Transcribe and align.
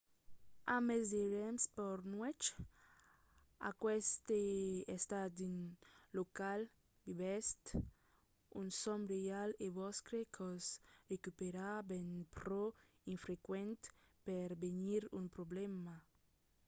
amb 0.73 0.85
mens 0.89 1.07
de 1.13 1.19
rems 1.33 1.63
per 1.77 1.97
nuèch 2.11 2.45
aqueste 3.71 4.39
estat 4.97 5.29
dins 5.39 5.71
lo 6.15 6.23
qual 6.37 6.61
vivètz 7.05 7.73
un 8.61 8.67
sòm 8.81 9.01
real 9.13 9.49
e 9.65 9.67
vòstre 9.79 10.19
còrs 10.37 10.65
recupèra 11.11 11.69
ven 11.89 12.09
pro 12.35 12.63
infrequent 13.13 13.81
per 14.25 14.49
venir 14.63 15.01
un 15.19 15.25
problèma 15.35 15.95